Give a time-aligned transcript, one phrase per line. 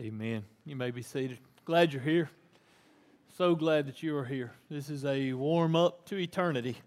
[0.00, 0.44] Amen.
[0.64, 1.38] You may be seated.
[1.64, 2.28] Glad you're here.
[3.38, 4.50] So glad that you are here.
[4.68, 6.78] This is a warm up to eternity.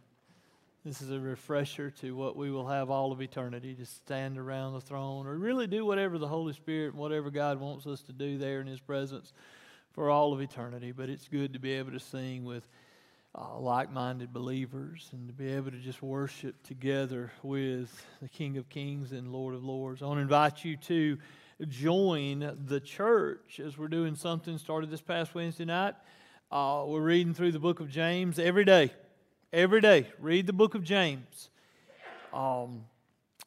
[0.83, 4.73] This is a refresher to what we will have all of eternity to stand around
[4.73, 8.11] the throne or really do whatever the Holy Spirit, and whatever God wants us to
[8.11, 9.31] do there in His presence
[9.93, 10.91] for all of eternity.
[10.91, 12.67] But it's good to be able to sing with
[13.33, 18.57] uh, like minded believers and to be able to just worship together with the King
[18.57, 20.01] of Kings and Lord of Lords.
[20.01, 21.17] I want to invite you to
[21.65, 25.95] join the church as we're doing something started this past Wednesday night.
[26.51, 28.93] Uh, we're reading through the book of James every day.
[29.51, 31.49] Every day, read the book of James.
[32.31, 32.83] Um,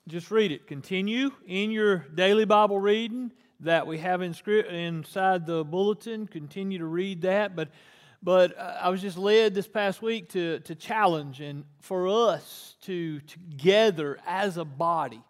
[0.08, 0.66] just read it.
[0.66, 6.26] Continue in your daily Bible reading that we have in script, inside the bulletin.
[6.26, 7.54] Continue to read that.
[7.54, 7.68] But,
[8.22, 12.74] but uh, I was just led this past week to, to challenge and for us
[12.82, 15.22] to together as a body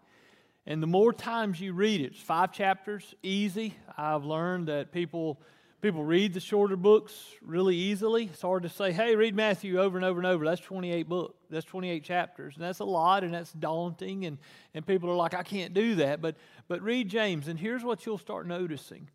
[0.65, 3.75] and the more times you read it, it's five chapters, easy.
[3.97, 5.41] I've learned that people
[5.81, 8.25] people read the shorter books really easily.
[8.25, 10.45] It's hard to say, hey, read Matthew over and over and over.
[10.45, 11.33] That's 28 books.
[11.49, 12.55] That's 28 chapters.
[12.55, 14.25] And that's a lot and that's daunting.
[14.25, 14.37] And,
[14.75, 16.21] and people are like, I can't do that.
[16.21, 16.35] But,
[16.67, 17.47] but read James.
[17.47, 19.09] And here's what you'll start noticing.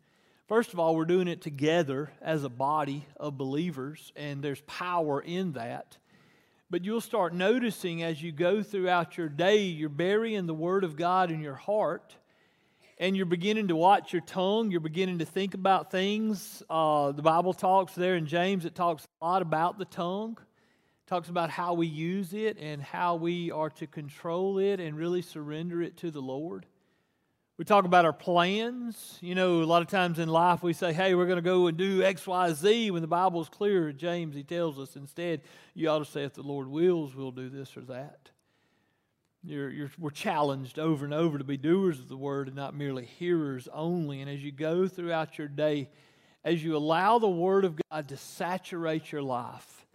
[0.47, 5.19] First of all, we're doing it together as a body of believers, and there's power
[5.19, 5.97] in that.
[6.69, 10.97] But you'll start noticing as you go throughout your day, you're burying the Word of
[10.97, 12.13] God in your heart,
[12.97, 14.69] and you're beginning to watch your tongue.
[14.69, 16.61] You're beginning to think about things.
[16.69, 21.07] Uh, the Bible talks there in James, it talks a lot about the tongue, it
[21.09, 25.21] talks about how we use it and how we are to control it and really
[25.21, 26.65] surrender it to the Lord.
[27.57, 29.17] We talk about our plans.
[29.19, 31.65] You know, a lot of times in life we say, hey, we're going to go
[31.65, 32.91] and do X, Y, Z.
[32.91, 35.41] When the Bible is clear, James, he tells us instead,
[35.73, 38.29] you ought to say, if the Lord wills, we'll do this or that.
[39.43, 42.75] You're, you're, we're challenged over and over to be doers of the word and not
[42.75, 44.21] merely hearers only.
[44.21, 45.89] And as you go throughout your day,
[46.43, 49.86] as you allow the word of God to saturate your life,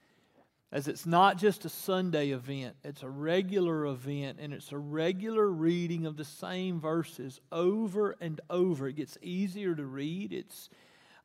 [0.73, 5.47] as it's not just a Sunday event, it's a regular event and it's a regular
[5.47, 8.89] reading of the same verses over and over.
[8.89, 10.33] It gets easier to read.
[10.33, 10.71] It's,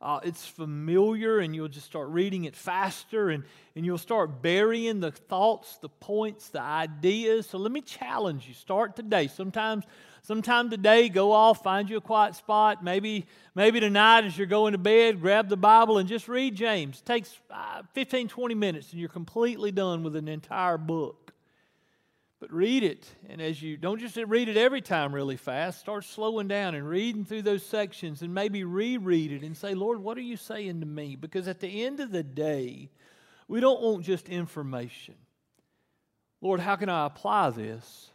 [0.02, 3.42] uh, it's familiar, and you'll just start reading it faster, and,
[3.74, 7.48] and you'll start burying the thoughts, the points, the ideas.
[7.48, 8.54] So let me challenge you.
[8.54, 9.28] Start today.
[9.28, 9.84] Sometimes
[10.28, 12.84] sometime today go off find you a quiet spot.
[12.84, 13.24] Maybe
[13.54, 16.98] maybe tonight as you're going to bed grab the bible and just read james.
[16.98, 21.32] It takes uh, 15 20 minutes and you're completely done with an entire book.
[22.40, 23.08] But read it.
[23.30, 25.80] And as you don't just read it every time really fast.
[25.80, 29.98] Start slowing down and reading through those sections and maybe reread it and say lord
[29.98, 31.16] what are you saying to me?
[31.16, 32.90] Because at the end of the day
[33.48, 35.14] we don't want just information.
[36.42, 38.10] Lord how can i apply this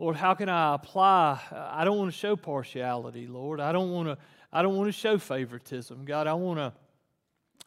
[0.00, 1.38] Lord, how can I apply?
[1.52, 3.60] I don't want to show partiality, Lord.
[3.60, 4.16] I don't want to
[4.50, 6.06] I don't want to show favoritism.
[6.06, 6.72] God, I want to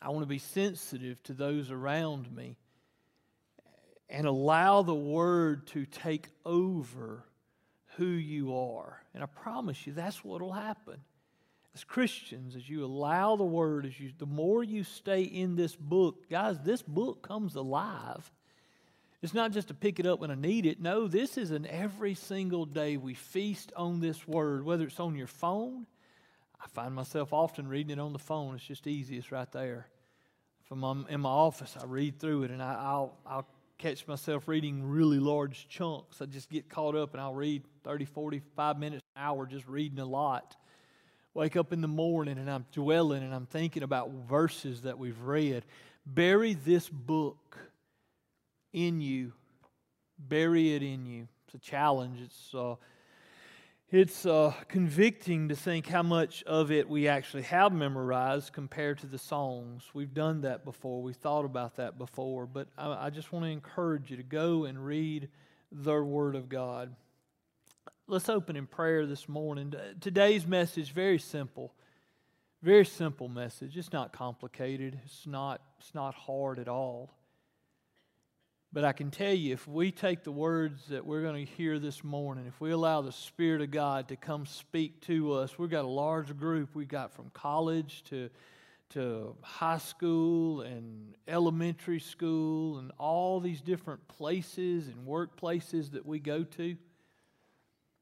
[0.02, 2.58] I want to be sensitive to those around me
[4.10, 7.24] and allow the word to take over
[7.98, 9.04] who you are.
[9.14, 11.02] And I promise you that's what will happen.
[11.76, 15.76] As Christians, as you allow the word, as you the more you stay in this
[15.76, 18.32] book, guys, this book comes alive
[19.24, 20.82] it's not just to pick it up when I need it.
[20.82, 25.16] No, this is an every single day we feast on this word, whether it's on
[25.16, 25.88] your phone.
[26.62, 28.56] I find myself often reading it on the phone.
[28.56, 29.88] It's just easiest right there.
[30.66, 33.48] If I'm in my office, I read through it and I, will I'll
[33.78, 36.22] catch myself reading really large chunks.
[36.22, 40.00] I just get caught up and I'll read 30, 45 minutes, an hour, just reading
[40.00, 40.58] a lot.
[41.34, 45.22] Wake up in the morning and I'm dwelling and I'm thinking about verses that we've
[45.22, 45.64] read.
[46.06, 47.58] Bury this book
[48.74, 49.34] in you.
[50.20, 51.28] Bury it in you.
[51.46, 52.20] It's a challenge.
[52.22, 52.76] It's uh,
[53.94, 59.06] it's uh, convicting to think how much of it we actually have memorized compared to
[59.06, 59.84] the songs.
[59.94, 61.04] We've done that before.
[61.04, 62.48] We've thought about that before.
[62.48, 65.30] But I, I just want to encourage you to go and read
[65.72, 66.96] the Word of God.
[68.08, 69.76] Let's open in prayer this morning.
[70.02, 71.72] Today's message very simple.
[72.64, 73.78] Very simple message.
[73.78, 75.00] It's not complicated.
[75.06, 77.12] It's not, it's not hard at all.
[78.74, 81.78] But I can tell you, if we take the words that we're going to hear
[81.78, 85.70] this morning, if we allow the Spirit of God to come speak to us, we've
[85.70, 86.74] got a large group.
[86.74, 88.32] We've got from college to,
[88.90, 96.18] to high school and elementary school and all these different places and workplaces that we
[96.18, 96.76] go to.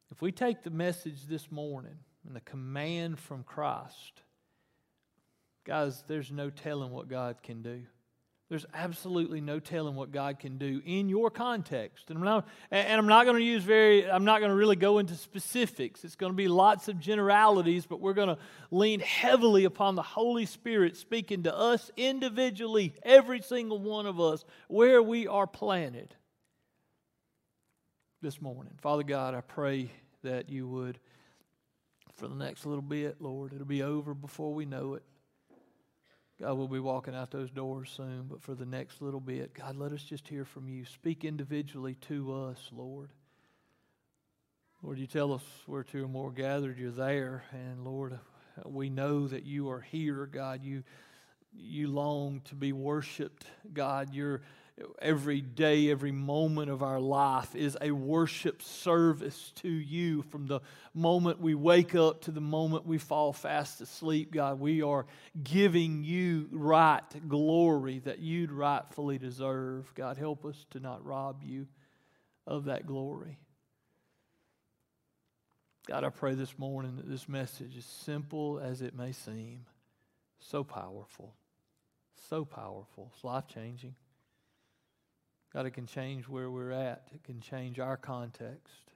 [0.10, 4.22] If we take the message this morning and the command from Christ,
[5.66, 7.82] guys, there's no telling what God can do.
[8.52, 12.10] There's absolutely no telling what God can do in your context.
[12.10, 14.76] And I'm not, and I'm not going to use very, I'm not going to really
[14.76, 16.04] go into specifics.
[16.04, 18.38] It's going to be lots of generalities, but we're going to
[18.70, 24.44] lean heavily upon the Holy Spirit speaking to us individually, every single one of us,
[24.68, 26.14] where we are planted
[28.22, 28.74] this morning.
[28.82, 29.92] Father God, I pray
[30.24, 31.00] that you would,
[32.16, 35.04] for the next little bit, Lord, it'll be over before we know it.
[36.42, 39.76] God, we'll be walking out those doors soon, but for the next little bit, God,
[39.76, 40.86] let us just hear from you.
[40.86, 43.12] Speak individually to us, Lord.
[44.82, 47.44] Lord, you tell us where two or more gathered, you're there.
[47.52, 48.18] And Lord,
[48.66, 50.64] we know that you are here, God.
[50.64, 50.84] You,
[51.54, 54.12] you long to be worshiped, God.
[54.12, 54.42] You're
[55.02, 60.22] every day, every moment of our life is a worship service to you.
[60.24, 60.62] From the
[60.94, 65.06] moment we wake up to the moment we fall fast asleep, God, we are
[65.44, 69.94] giving you right glory that you'd rightfully deserve.
[69.96, 71.68] God, help us to not rob you
[72.48, 73.38] of that glory.
[75.88, 79.66] God, I pray this morning that this message, as simple as it may seem,
[80.40, 81.34] so powerful,
[82.30, 83.96] so powerful, it's life changing.
[85.54, 88.92] God, it can change where we're at, it can change our context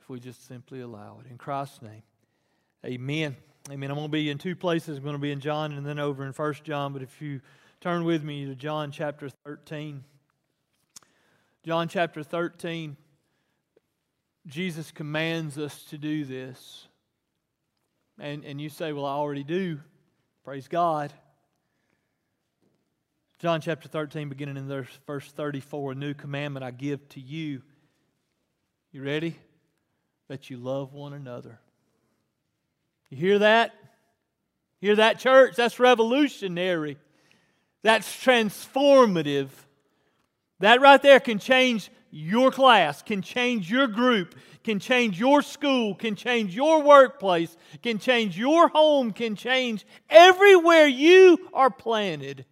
[0.00, 1.30] if we just simply allow it.
[1.30, 2.02] In Christ's name,
[2.84, 3.36] amen.
[3.70, 3.90] Amen.
[3.90, 4.98] I'm going to be in two places.
[4.98, 6.92] I'm going to be in John and then over in First John.
[6.92, 7.40] But if you
[7.80, 10.04] turn with me to John chapter 13,
[11.64, 12.94] John chapter 13,
[14.46, 16.88] Jesus commands us to do this.
[18.20, 19.80] And, and you say, Well, I already do.
[20.44, 21.10] Praise God.
[23.44, 27.60] John chapter 13, beginning in verse 34, a new commandment I give to you.
[28.90, 29.36] You ready?
[30.28, 31.58] That you love one another.
[33.10, 33.74] You hear that?
[34.80, 35.56] Hear that, church?
[35.56, 36.96] That's revolutionary.
[37.82, 39.50] That's transformative.
[40.60, 45.94] That right there can change your class, can change your group, can change your school,
[45.94, 52.46] can change your workplace, can change your home, can change everywhere you are planted.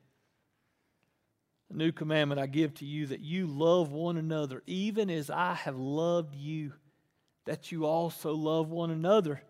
[1.73, 5.55] A new commandment I give to you that you love one another, even as I
[5.55, 6.75] have loved you,
[7.47, 9.43] that you also love one another.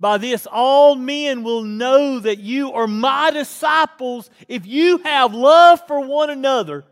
[0.00, 5.86] By this, all men will know that you are my disciples if you have love
[5.86, 6.84] for one another.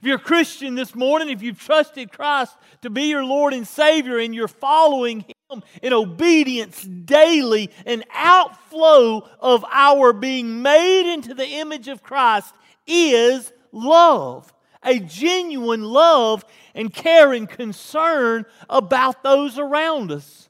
[0.00, 3.66] If you're a Christian this morning, if you've trusted Christ to be your Lord and
[3.66, 11.34] Savior and you're following Him in obedience daily, an outflow of our being made into
[11.34, 12.52] the image of Christ
[12.84, 13.52] is
[13.82, 14.52] love,
[14.82, 16.44] a genuine love
[16.74, 20.48] and care and concern about those around us.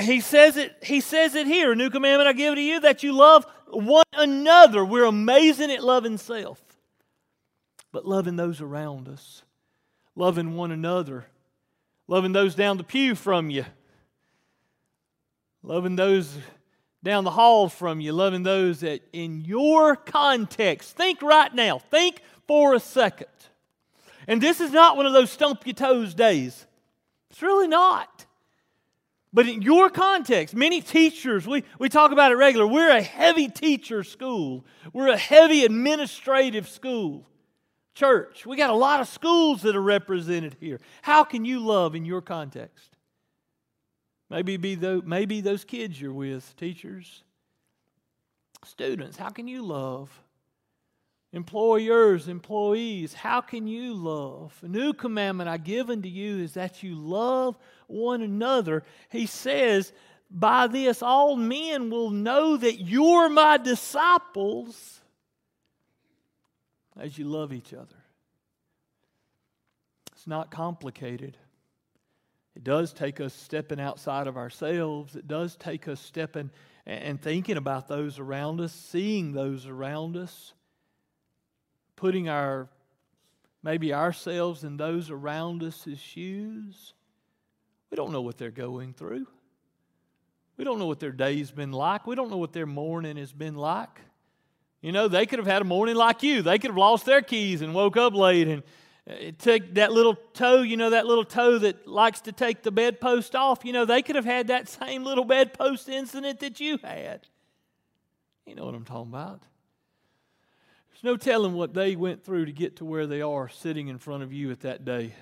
[0.00, 3.12] He says it, he says it here, new commandment I give to you that you
[3.12, 4.84] love one another.
[4.84, 6.62] We're amazing at loving self,
[7.90, 9.42] but loving those around us,
[10.14, 11.26] loving one another,
[12.06, 13.64] loving those down the pew from you,
[15.64, 16.36] loving those
[17.04, 22.20] down the hall from you, loving those that in your context, think right now, think
[22.46, 23.26] for a second.
[24.28, 26.66] And this is not one of those stump your toes days.
[27.30, 28.26] It's really not.
[29.32, 32.66] But in your context, many teachers, we, we talk about it regular.
[32.66, 34.64] We're a heavy teacher school.
[34.92, 37.26] We're a heavy administrative school.
[37.94, 40.80] Church, we got a lot of schools that are represented here.
[41.00, 42.91] How can you love in your context?
[44.32, 47.22] Maybe, be those, maybe those kids you're with, teachers,
[48.64, 50.10] students, how can you love?
[51.34, 54.58] Employers, employees, how can you love?
[54.62, 57.58] A new commandment I give unto you is that you love
[57.88, 58.84] one another.
[59.10, 59.92] He says,
[60.30, 65.02] By this all men will know that you're my disciples
[66.98, 67.96] as you love each other.
[70.12, 71.36] It's not complicated.
[72.54, 75.16] It does take us stepping outside of ourselves.
[75.16, 76.50] It does take us stepping
[76.86, 80.52] and thinking about those around us, seeing those around us,
[81.96, 82.68] putting our
[83.62, 86.94] maybe ourselves and those around us' shoes.
[87.90, 89.26] We don't know what they're going through.
[90.56, 92.06] We don't know what their day's been like.
[92.06, 94.00] We don't know what their morning has been like.
[94.80, 96.42] You know, they could have had a morning like you.
[96.42, 98.62] They could have lost their keys and woke up late and
[99.08, 102.62] Uh, it took that little toe, you know, that little toe that likes to take
[102.62, 103.64] the bedpost off.
[103.64, 107.26] You know, they could have had that same little bedpost incident that you had.
[108.46, 109.42] You know what I'm talking about.
[110.90, 113.98] There's no telling what they went through to get to where they are sitting in
[113.98, 115.14] front of you at that day.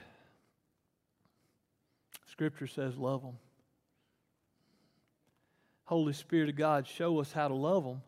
[2.30, 3.38] Scripture says, love them.
[5.84, 8.02] Holy Spirit of God, show us how to love them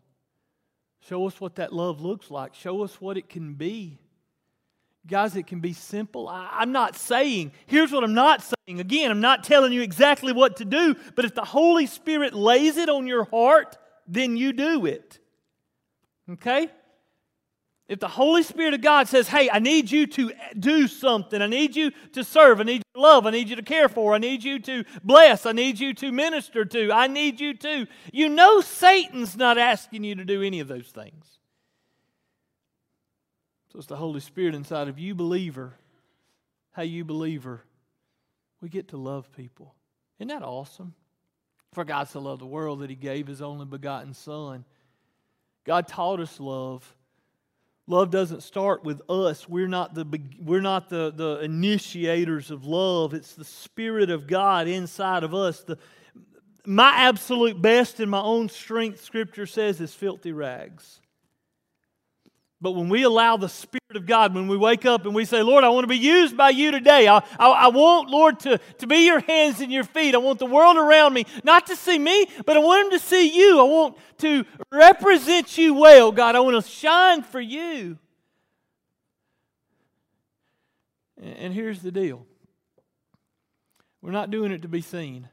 [1.09, 2.55] Show us what that love looks like.
[2.55, 3.99] Show us what it can be.
[5.06, 6.28] Guys, it can be simple.
[6.28, 8.78] I, am not saying, here's what I'm not saying.
[8.78, 12.76] Again, I'm not telling you exactly what to do, but if the Holy Spirit lays
[12.76, 15.18] it on your heart, then you do it.
[16.30, 16.68] Okay?
[17.88, 21.49] If the Holy Spirit of God says, hey, I need you to do something, I
[21.49, 24.14] need you to serve, I need you to love, I need you to care for,
[24.14, 27.87] I need you to bless, I need you to minister to, I need you to,
[28.12, 31.40] you know Satan's not asking you to do any of those things.
[33.73, 35.73] So it's the Holy Spirit inside of you, believer.
[36.76, 37.62] Hey, you, believer,
[38.61, 39.75] we get to love people.
[40.19, 40.93] Isn't that awesome?
[41.73, 44.67] For God so loved the world that He gave His only begotten Son.
[45.64, 46.95] God taught us love.
[47.87, 49.49] Love doesn't start with us.
[49.49, 53.14] We're not the, we're not the, the initiators of love.
[53.14, 55.62] It's the Spirit of God inside of us.
[55.62, 55.79] The,
[56.67, 61.01] my absolute best in my own strength, Scripture says, is filthy rags.
[62.62, 65.42] But when we allow the Spirit of God, when we wake up and we say,
[65.42, 67.09] Lord, I want to be used by you today.
[67.09, 70.14] I, I, I, want, Lord, to, to be your hands and your feet.
[70.14, 73.04] I want the world around me not to see me, but I want them to
[73.04, 73.59] see you.
[73.59, 76.37] I want to represent you well, God.
[76.37, 77.99] I want to shine for you.
[81.21, 82.25] And, and here's the deal
[84.00, 85.28] we're not doing it to be seen.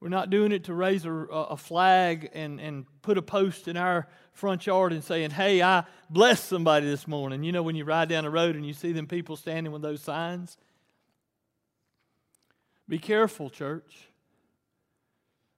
[0.00, 3.76] We're not doing it to raise a, a flag and, and put a post in
[3.76, 7.44] our front yard and saying, Hey, I blessed somebody this morning.
[7.44, 9.82] You know, when you ride down the road and you see them people standing with
[9.82, 10.56] those signs?
[12.88, 14.08] Be careful, church.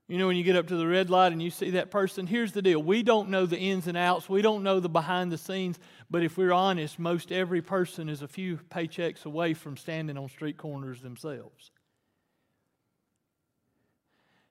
[0.07, 2.26] You know, when you get up to the red light and you see that person,
[2.26, 2.83] here's the deal.
[2.83, 5.78] We don't know the ins and outs, we don't know the behind the scenes,
[6.11, 10.28] but if we're honest, most every person is a few paychecks away from standing on
[10.28, 11.71] street corners themselves.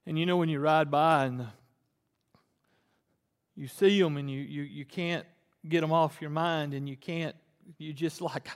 [0.07, 1.47] And you know, when you ride by and
[3.55, 5.25] you see them and you, you, you can't
[5.67, 7.35] get them off your mind and you can't,
[7.77, 8.47] you just like,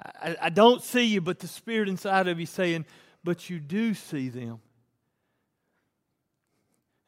[0.00, 2.86] I, I don't see you, but the Spirit inside of you saying,
[3.22, 4.60] but you do see them.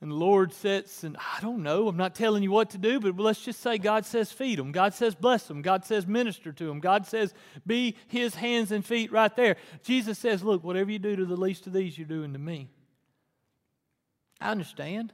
[0.00, 3.00] And the Lord sits, and I don't know, I'm not telling you what to do,
[3.00, 4.70] but let's just say God says feed them.
[4.70, 5.60] God says bless them.
[5.60, 6.78] God says minister to them.
[6.78, 7.34] God says
[7.66, 9.56] be his hands and feet right there.
[9.82, 12.68] Jesus says, look, whatever you do to the least of these, you're doing to me.
[14.40, 15.12] I understand.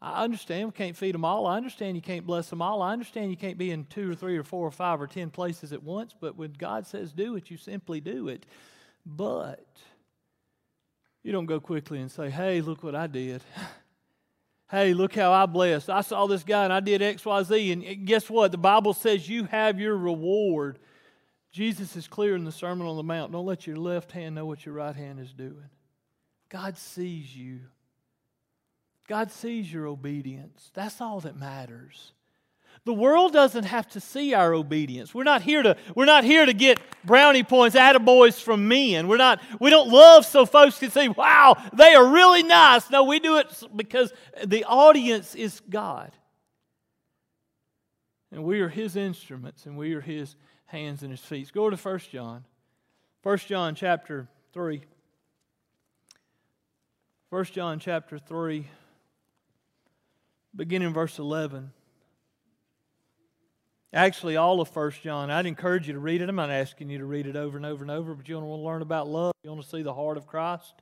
[0.00, 1.46] I understand we can't feed them all.
[1.46, 2.82] I understand you can't bless them all.
[2.82, 5.30] I understand you can't be in two or three or four or five or ten
[5.30, 8.44] places at once, but when God says do it, you simply do it.
[9.06, 9.66] But
[11.22, 13.42] you don't go quickly and say, hey, look what I did.
[14.70, 15.88] hey, look how I blessed.
[15.88, 17.72] I saw this guy and I did X, Y, Z.
[17.72, 18.52] And guess what?
[18.52, 20.78] The Bible says you have your reward.
[21.52, 23.32] Jesus is clear in the Sermon on the Mount.
[23.32, 25.70] Don't let your left hand know what your right hand is doing.
[26.50, 27.60] God sees you.
[29.06, 30.70] God sees your obedience.
[30.74, 32.12] That's all that matters.
[32.84, 35.12] The world doesn't have to see our obedience.
[35.12, 39.08] We're not here to, we're not here to get brownie points, attaboys from men.
[39.08, 42.88] We're not, we don't love so folks can say, wow, they are really nice.
[42.90, 44.12] No, we do it because
[44.44, 46.12] the audience is God.
[48.30, 50.36] And we are his instruments and we are his
[50.66, 51.50] hands and his feet.
[51.52, 52.44] Go to 1 John.
[53.22, 54.82] 1 John chapter 3.
[57.30, 58.68] 1 John chapter 3,
[60.56, 61.70] beginning verse 11.
[63.92, 66.28] Actually, all of 1 John, I'd encourage you to read it.
[66.28, 68.46] I'm not asking you to read it over and over and over, but you want
[68.46, 70.74] to learn about love, you want to see the heart of Christ.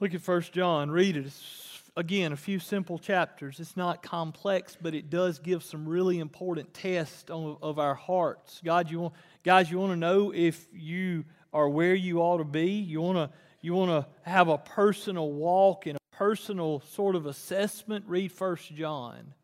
[0.00, 1.26] Look at 1 John, read it.
[1.26, 3.58] It's, again, a few simple chapters.
[3.58, 8.60] It's not complex, but it does give some really important tests of our hearts.
[8.64, 12.44] God, you want, guys, you want to know if you are where you ought to
[12.44, 12.72] be?
[12.72, 18.04] You want to you want to have a personal walk and personal sort of assessment,
[18.08, 19.34] read First John.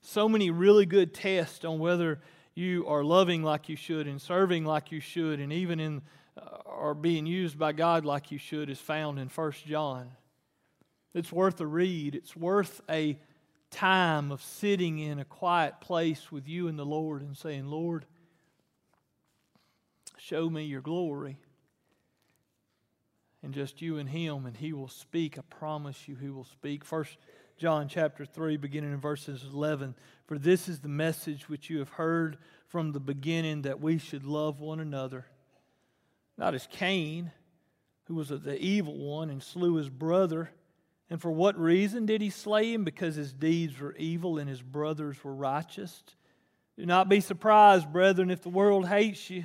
[0.00, 2.20] So many really good tests on whether
[2.54, 6.02] you are loving like you should and serving like you should and even in
[6.36, 10.10] uh, are being used by God like you should is found in First John.
[11.14, 12.16] It's worth a read.
[12.16, 13.16] It's worth a
[13.70, 18.06] time of sitting in a quiet place with you and the Lord and saying, Lord,
[20.18, 21.38] show me your glory
[23.42, 25.38] and just you and him, and he will speak.
[25.38, 26.84] I promise you, he will speak.
[26.84, 27.16] First
[27.58, 29.94] John chapter 3, beginning in verses 11.
[30.26, 32.36] For this is the message which you have heard
[32.68, 35.24] from the beginning that we should love one another.
[36.36, 37.32] Not as Cain,
[38.04, 40.50] who was the evil one and slew his brother.
[41.08, 42.84] And for what reason did he slay him?
[42.84, 46.02] Because his deeds were evil and his brothers were righteous.
[46.76, 49.44] Do not be surprised, brethren, if the world hates you.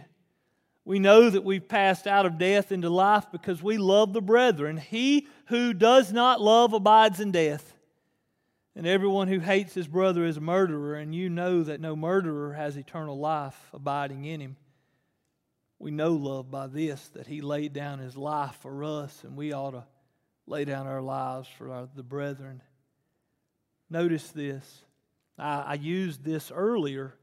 [0.84, 4.78] We know that we've passed out of death into life because we love the brethren.
[4.78, 7.74] He who does not love abides in death.
[8.76, 12.54] And everyone who hates his brother is a murderer, and you know that no murderer
[12.54, 14.56] has eternal life abiding in him.
[15.78, 19.52] We know love by this, that he laid down his life for us, and we
[19.52, 19.84] ought to
[20.48, 22.62] lay down our lives for our, the brethren.
[23.90, 24.84] Notice this.
[25.38, 27.14] I, I used this earlier.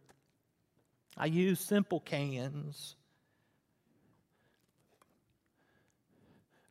[1.17, 2.97] I used simple cans.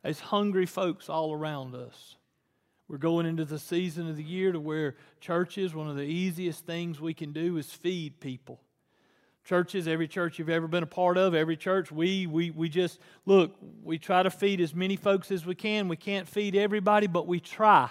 [0.02, 2.16] There's hungry folks all around us.
[2.88, 6.64] We're going into the season of the year to where churches, one of the easiest
[6.64, 8.60] things we can do is feed people.
[9.44, 12.98] Churches, every church you've ever been a part of, every church, we, we, we just,
[13.26, 15.88] look, we try to feed as many folks as we can.
[15.88, 17.90] We can't feed everybody, but we try.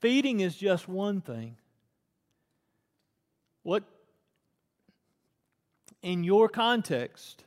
[0.00, 1.56] Feeding is just one thing.
[3.62, 3.84] What,
[6.02, 7.44] in your context,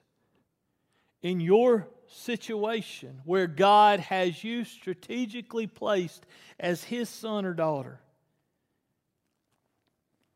[1.22, 6.26] in your situation where God has you strategically placed
[6.60, 8.00] as his son or daughter.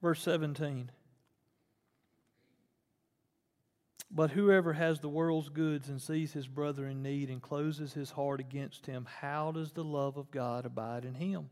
[0.01, 0.91] Verse 17.
[4.13, 8.11] But whoever has the world's goods and sees his brother in need and closes his
[8.11, 11.49] heart against him, how does the love of God abide in him?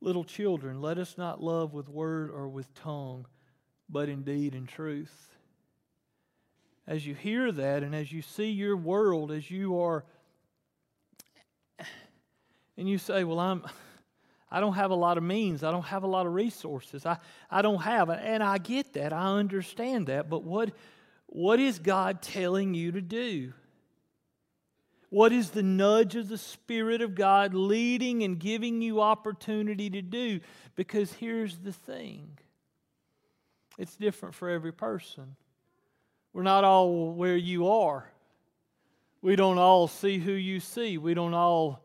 [0.00, 3.26] Little children, let us not love with word or with tongue,
[3.88, 5.37] but in deed and truth
[6.88, 10.04] as you hear that and as you see your world, as you are,
[12.76, 13.62] and you say, Well, I'm.
[14.50, 15.62] I don't have a lot of means.
[15.62, 17.04] I don't have a lot of resources.
[17.04, 17.18] I,
[17.50, 18.08] I don't have.
[18.08, 19.12] And I get that.
[19.12, 20.30] I understand that.
[20.30, 20.72] But what,
[21.26, 23.52] what is God telling you to do?
[25.10, 30.00] What is the nudge of the Spirit of God leading and giving you opportunity to
[30.00, 30.40] do?
[30.76, 32.38] Because here's the thing
[33.76, 35.36] it's different for every person.
[36.32, 38.10] We're not all where you are.
[39.20, 40.98] We don't all see who you see.
[40.98, 41.80] We don't all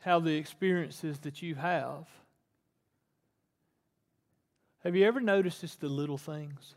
[0.00, 2.06] have the experiences that you have.
[4.84, 6.74] Have you ever noticed it's the little things?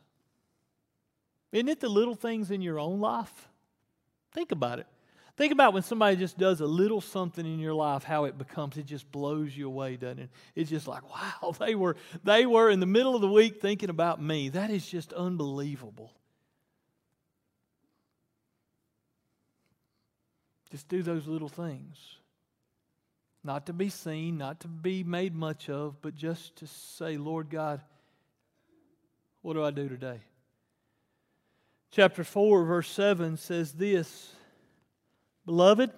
[1.52, 3.50] Isn't it the little things in your own life?
[4.34, 4.88] Think about it.
[5.38, 8.78] Think about when somebody just does a little something in your life, how it becomes,
[8.78, 10.30] it just blows you away, doesn't it?
[10.56, 13.90] It's just like, wow, they were, they were in the middle of the week thinking
[13.90, 14.50] about me.
[14.50, 16.12] That is just unbelievable.
[20.72, 21.98] Just do those little things.
[23.44, 27.50] Not to be seen, not to be made much of, but just to say, Lord
[27.50, 27.82] God,
[29.42, 30.22] what do I do today?
[31.92, 34.34] Chapter 4, verse 7 says this
[35.46, 35.92] Beloved,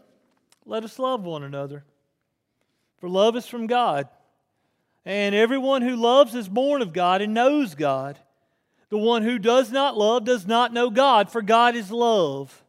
[0.66, 1.84] let us love one another,
[3.00, 4.08] for love is from God.
[5.06, 8.18] And everyone who loves is born of God and knows God.
[8.90, 12.63] The one who does not love does not know God, for God is love.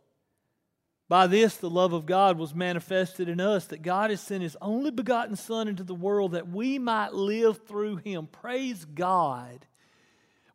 [1.09, 4.57] By this, the love of God was manifested in us, that God has sent His
[4.63, 8.27] only begotten Son into the world that we might live through Him.
[8.27, 9.67] Praise God.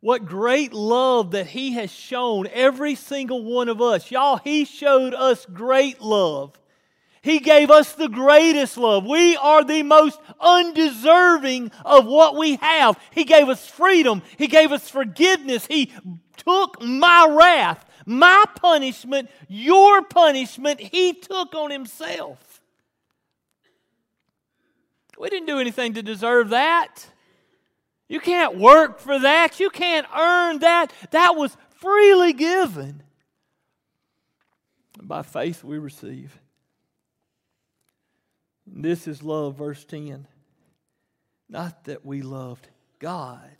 [0.00, 4.10] What great love that He has shown every single one of us.
[4.10, 6.58] Y'all, He showed us great love.
[7.22, 9.04] He gave us the greatest love.
[9.04, 12.98] We are the most undeserving of what we have.
[13.12, 14.22] He gave us freedom.
[14.38, 15.66] He gave us forgiveness.
[15.66, 15.92] He
[16.38, 22.60] took my wrath my punishment, your punishment, he took on himself.
[25.18, 27.06] We didn't do anything to deserve that.
[28.08, 29.60] You can't work for that.
[29.60, 30.92] You can't earn that.
[31.12, 33.02] That was freely given.
[35.00, 36.38] by faith we receive.
[38.66, 40.26] This is love, verse 10.
[41.48, 42.68] Not that we loved
[42.98, 43.56] God,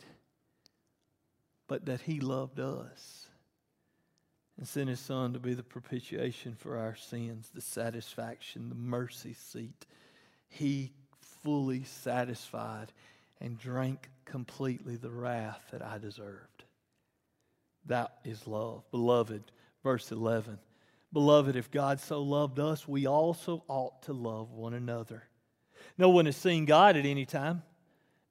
[1.67, 3.20] but that He loved us
[4.61, 9.33] and sent his son to be the propitiation for our sins, the satisfaction, the mercy
[9.33, 9.87] seat.
[10.49, 10.91] He
[11.41, 12.91] fully satisfied
[13.39, 16.63] and drank completely the wrath that I deserved.
[17.87, 18.83] That is love.
[18.91, 19.41] Beloved,
[19.81, 20.59] verse 11.
[21.11, 25.23] Beloved, if God so loved us, we also ought to love one another.
[25.97, 27.63] No one has seen God at any time.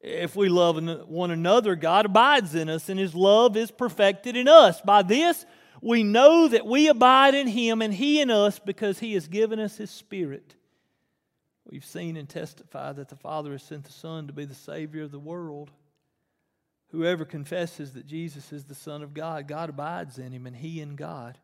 [0.00, 4.46] If we love one another, God abides in us, and his love is perfected in
[4.46, 4.80] us.
[4.80, 5.44] By this,
[5.80, 9.58] we know that we abide in Him and He in us because He has given
[9.58, 10.54] us His Spirit.
[11.64, 15.04] We've seen and testified that the Father has sent the Son to be the Savior
[15.04, 15.70] of the world.
[16.90, 20.80] Whoever confesses that Jesus is the Son of God, God abides in Him and He
[20.80, 21.38] in God.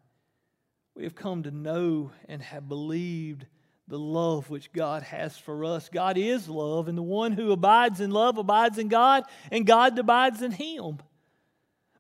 [0.96, 3.46] We have come to know and have believed
[3.87, 5.88] the love which God has for us.
[5.88, 9.96] God is love, and the one who abides in love abides in God, and God
[9.99, 10.99] abides in Him.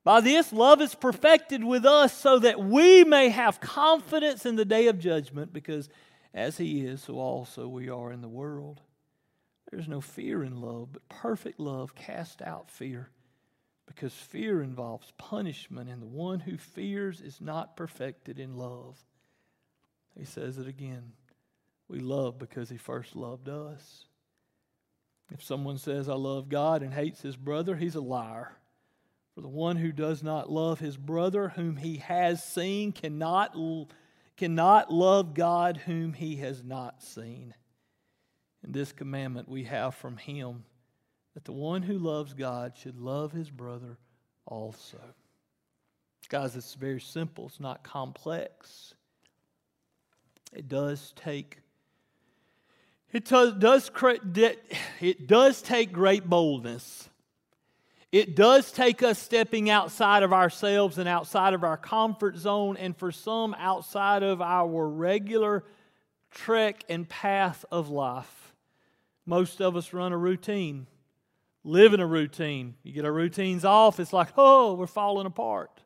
[0.06, 4.64] By this, love is perfected with us so that we may have confidence in the
[4.64, 5.88] day of judgment, because
[6.32, 8.80] as He is, so also we are in the world.
[9.68, 13.10] There's no fear in love, but perfect love casts out fear
[13.84, 18.96] because fear involves punishment, and the one who fears is not perfected in love.
[20.16, 21.14] He says it again.
[21.88, 24.04] We love because he first loved us.
[25.32, 28.52] If someone says, I love God and hates his brother, he's a liar.
[29.36, 33.54] For the one who does not love his brother whom he has seen cannot,
[34.34, 37.52] cannot love God whom he has not seen.
[38.62, 40.64] And this commandment we have from him
[41.34, 43.98] that the one who loves God should love his brother
[44.46, 44.96] also.
[46.30, 48.94] Guys, it's very simple, it's not complex.
[50.54, 51.58] It does take
[53.12, 53.90] it does,
[55.00, 57.10] it does take great boldness.
[58.16, 62.96] It does take us stepping outside of ourselves and outside of our comfort zone, and
[62.96, 65.64] for some, outside of our regular
[66.30, 68.54] trek and path of life.
[69.26, 70.86] Most of us run a routine,
[71.62, 72.76] live in a routine.
[72.84, 75.82] You get our routines off, it's like, oh, we're falling apart.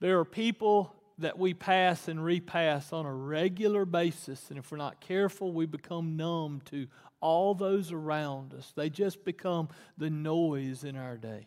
[0.00, 4.50] There are people that we pass and repass on a regular basis.
[4.50, 6.88] And if we're not careful, we become numb to
[7.20, 8.72] all those around us.
[8.76, 11.46] They just become the noise in our day.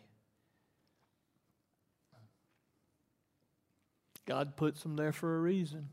[4.26, 5.88] God puts them there for a reason.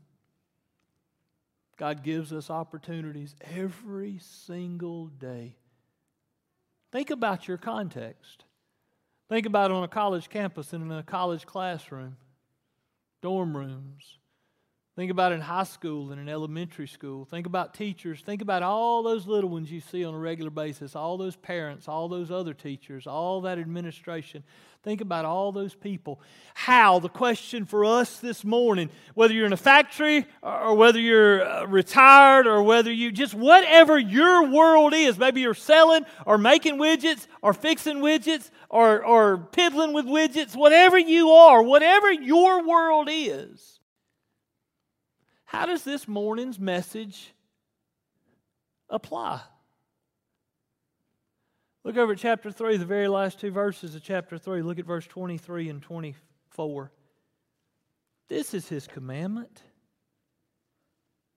[1.76, 5.56] God gives us opportunities every single day.
[6.92, 8.44] Think about your context.
[9.28, 12.16] Think about on a college campus and in a college classroom
[13.22, 14.18] dorm rooms.
[15.00, 17.24] Think about in high school and in elementary school.
[17.24, 18.20] Think about teachers.
[18.20, 21.88] Think about all those little ones you see on a regular basis, all those parents,
[21.88, 24.42] all those other teachers, all that administration.
[24.82, 26.20] Think about all those people.
[26.52, 31.48] How, the question for us this morning, whether you're in a factory or whether you're
[31.48, 36.76] uh, retired or whether you just whatever your world is, maybe you're selling or making
[36.76, 43.08] widgets or fixing widgets or, or piddling with widgets, whatever you are, whatever your world
[43.10, 43.79] is
[45.50, 47.34] how does this morning's message
[48.88, 49.40] apply?
[51.82, 54.62] Look over at chapter 3, the very last two verses of chapter 3.
[54.62, 56.92] Look at verse 23 and 24.
[58.28, 59.64] This is his commandment.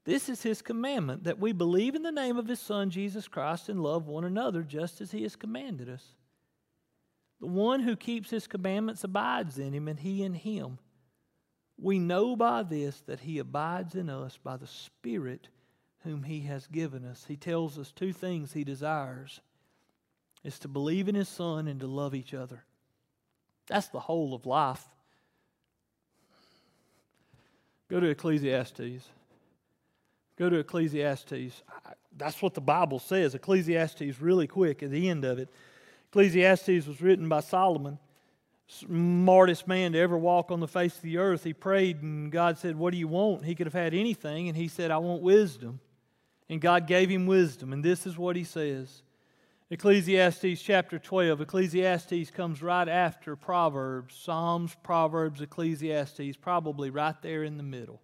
[0.06, 3.68] This is his commandment that we believe in the name of his Son, Jesus Christ,
[3.68, 6.06] and love one another just as he has commanded us.
[7.40, 10.78] The one who keeps his commandments abides in him, and he in him.
[11.78, 15.48] We know by this that he abides in us by the Spirit
[16.04, 17.26] whom he has given us.
[17.28, 19.42] He tells us two things he desires
[20.44, 22.64] is to believe in his son and to love each other.
[23.68, 24.84] That's the whole of life.
[27.90, 29.08] Go to Ecclesiastes.
[30.38, 31.62] Go to Ecclesiastes.
[32.18, 33.36] That's what the Bible says.
[33.36, 35.50] Ecclesiastes, really quick at the end of it.
[36.10, 37.98] Ecclesiastes was written by Solomon
[38.68, 41.44] smartest man to ever walk on the face of the earth.
[41.44, 43.46] He prayed, and God said, What do you want?
[43.46, 45.80] He could have had anything, and he said, I want wisdom.
[46.50, 49.02] And God gave him wisdom, and this is what he says.
[49.70, 51.42] Ecclesiastes chapter 12.
[51.42, 54.14] Ecclesiastes comes right after Proverbs.
[54.14, 58.02] Psalms, Proverbs, Ecclesiastes, probably right there in the middle.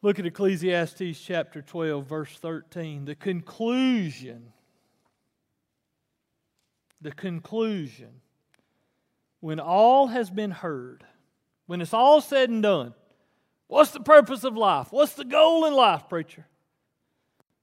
[0.00, 3.06] Look at Ecclesiastes chapter 12, verse 13.
[3.06, 4.52] The conclusion.
[7.00, 8.20] The conclusion
[9.40, 11.04] when all has been heard,
[11.66, 12.94] when it's all said and done,
[13.66, 14.88] what's the purpose of life?
[14.90, 16.46] What's the goal in life, preacher?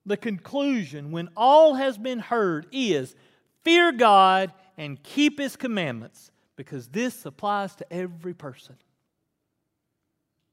[0.05, 3.15] The conclusion, when all has been heard, is
[3.63, 8.75] fear God and keep His commandments, because this applies to every person.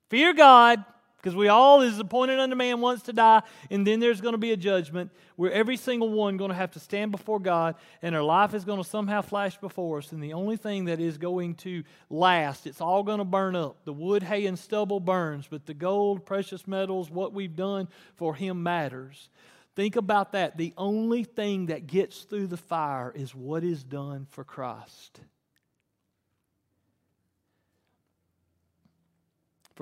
[0.09, 0.85] Fear God
[1.23, 4.39] because we all is appointed unto man once to die, and then there's going to
[4.39, 8.17] be a judgment where every single one going to have to stand before God, and
[8.17, 10.11] our life is going to somehow flash before us.
[10.11, 13.85] And the only thing that is going to last, it's all going to burn up.
[13.85, 18.35] The wood, hay, and stubble burns, but the gold, precious metals, what we've done for
[18.35, 19.29] Him matters.
[19.77, 20.57] Think about that.
[20.57, 25.21] The only thing that gets through the fire is what is done for Christ.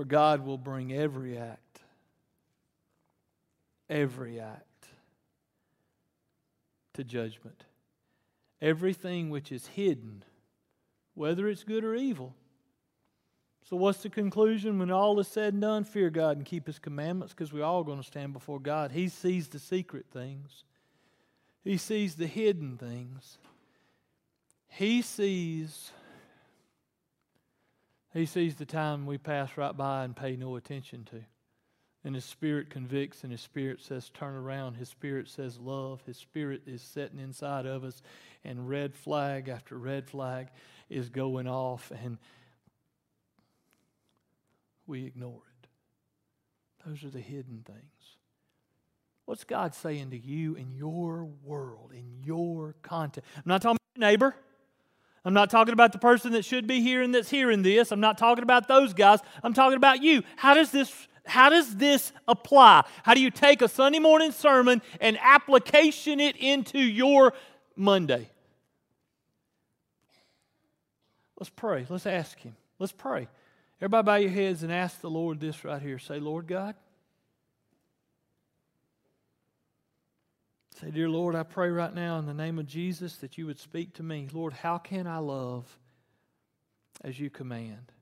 [0.00, 1.80] For God will bring every act,
[3.90, 4.86] every act
[6.94, 7.64] to judgment.
[8.62, 10.24] Everything which is hidden,
[11.12, 12.34] whether it's good or evil.
[13.68, 15.84] So, what's the conclusion when all is said and done?
[15.84, 18.92] Fear God and keep His commandments because we're all going to stand before God.
[18.92, 20.64] He sees the secret things,
[21.62, 23.36] He sees the hidden things.
[24.66, 25.90] He sees
[28.12, 31.22] he sees the time we pass right by and pay no attention to.
[32.02, 34.76] And His Spirit convicts, and His Spirit says, turn around.
[34.76, 36.02] His Spirit says, love.
[36.06, 38.00] His Spirit is sitting inside of us,
[38.42, 40.48] and red flag after red flag
[40.88, 42.16] is going off, and
[44.86, 45.68] we ignore it.
[46.86, 48.16] Those are the hidden things.
[49.26, 53.30] What's God saying to you in your world, in your context?
[53.36, 54.34] I'm not talking about your neighbor.
[55.24, 57.92] I'm not talking about the person that should be here and that's hearing this.
[57.92, 59.20] I'm not talking about those guys.
[59.42, 60.22] I'm talking about you.
[60.36, 62.84] How does this how does this apply?
[63.04, 67.34] How do you take a Sunday morning sermon and application it into your
[67.76, 68.28] Monday?
[71.38, 71.86] Let's pray.
[71.88, 72.56] Let's ask him.
[72.78, 73.28] Let's pray.
[73.80, 75.98] Everybody bow your heads and ask the Lord this right here.
[75.98, 76.74] Say, Lord God,
[80.80, 83.58] Say, Dear Lord, I pray right now in the name of Jesus that you would
[83.58, 84.28] speak to me.
[84.32, 85.66] Lord, how can I love
[87.04, 87.92] as you command?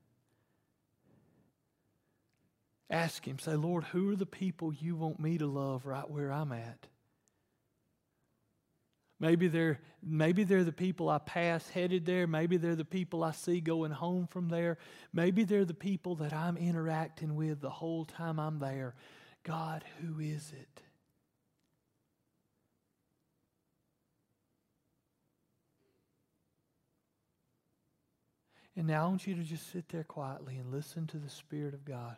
[2.89, 6.31] Ask Him, say, Lord, who are the people you want me to love right where
[6.31, 6.87] I'm at?
[9.19, 12.27] Maybe they're, maybe they're the people I pass headed there.
[12.27, 14.77] Maybe they're the people I see going home from there.
[15.11, 18.95] Maybe they're the people that I'm interacting with the whole time I'm there.
[19.43, 20.81] God, who is it?
[28.79, 31.73] And now I want you to just sit there quietly and listen to the Spirit
[31.73, 32.15] of God.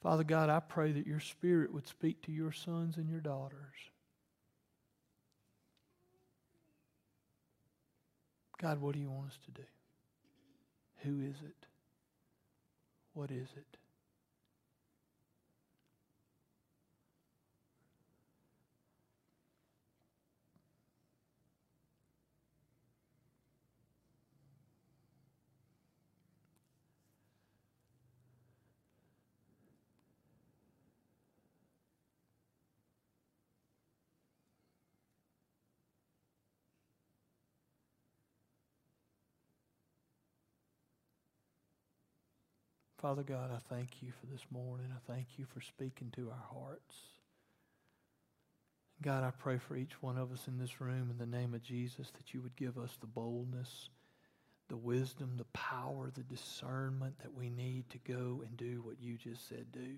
[0.00, 3.58] Father God, I pray that your Spirit would speak to your sons and your daughters.
[8.60, 9.66] God, what do you want us to do?
[10.98, 11.66] Who is it?
[13.12, 13.78] What is it?
[43.02, 44.86] Father God, I thank you for this morning.
[44.94, 46.94] I thank you for speaking to our hearts.
[49.02, 51.64] God, I pray for each one of us in this room in the name of
[51.64, 53.88] Jesus that you would give us the boldness,
[54.68, 59.16] the wisdom, the power, the discernment that we need to go and do what you
[59.16, 59.96] just said do,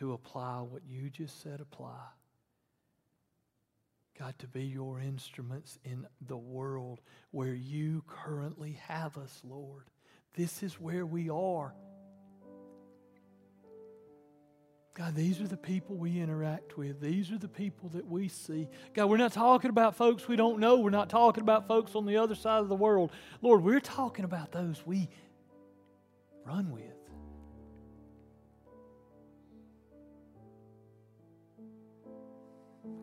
[0.00, 1.96] to apply what you just said apply.
[4.18, 9.84] God, to be your instruments in the world where you currently have us, Lord.
[10.34, 11.74] This is where we are.
[14.94, 17.00] God, these are the people we interact with.
[17.00, 18.68] These are the people that we see.
[18.92, 20.78] God, we're not talking about folks we don't know.
[20.78, 23.10] We're not talking about folks on the other side of the world.
[23.40, 25.08] Lord, we're talking about those we
[26.44, 26.82] run with.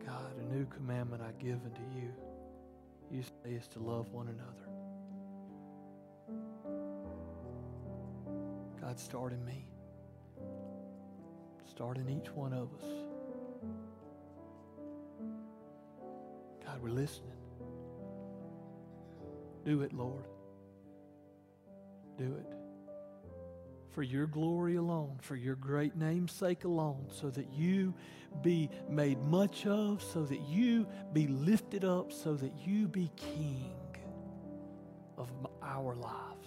[0.06, 2.12] God, a new commandment I give unto you.
[3.10, 4.87] You say is to love one another.
[8.88, 9.66] God, start in me.
[11.68, 12.88] Start in each one of us.
[16.64, 17.36] God, we're listening.
[19.66, 20.24] Do it, Lord.
[22.16, 22.46] Do it.
[23.90, 27.92] For your glory alone, for your great name's sake alone, so that you
[28.40, 33.70] be made much of, so that you be lifted up, so that you be king
[35.18, 35.28] of
[35.62, 36.37] our lives.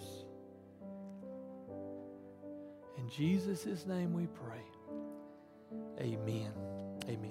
[3.16, 4.64] Jesus' name we pray.
[6.00, 6.52] Amen.
[7.04, 7.18] Amen.